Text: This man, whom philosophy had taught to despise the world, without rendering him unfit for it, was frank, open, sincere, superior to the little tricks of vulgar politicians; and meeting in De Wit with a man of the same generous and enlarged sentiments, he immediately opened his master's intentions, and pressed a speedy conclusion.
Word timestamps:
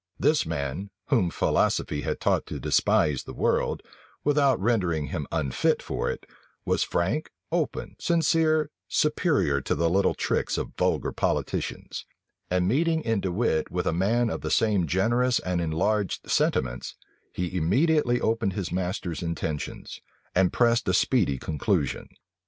This 0.19 0.47
man, 0.47 0.89
whom 1.09 1.29
philosophy 1.29 2.01
had 2.01 2.19
taught 2.19 2.47
to 2.47 2.59
despise 2.59 3.21
the 3.21 3.35
world, 3.35 3.83
without 4.23 4.59
rendering 4.59 5.09
him 5.09 5.27
unfit 5.31 5.79
for 5.79 6.09
it, 6.09 6.25
was 6.65 6.81
frank, 6.81 7.29
open, 7.51 7.95
sincere, 7.99 8.71
superior 8.87 9.61
to 9.61 9.75
the 9.75 9.91
little 9.91 10.15
tricks 10.15 10.57
of 10.57 10.73
vulgar 10.75 11.11
politicians; 11.11 12.07
and 12.49 12.67
meeting 12.67 13.03
in 13.03 13.19
De 13.19 13.31
Wit 13.31 13.69
with 13.69 13.85
a 13.85 13.93
man 13.93 14.31
of 14.31 14.41
the 14.41 14.49
same 14.49 14.87
generous 14.87 15.37
and 15.37 15.61
enlarged 15.61 16.27
sentiments, 16.31 16.95
he 17.31 17.55
immediately 17.55 18.19
opened 18.19 18.53
his 18.53 18.71
master's 18.71 19.21
intentions, 19.21 20.01
and 20.33 20.51
pressed 20.51 20.87
a 20.87 20.95
speedy 20.95 21.37
conclusion. 21.37 22.09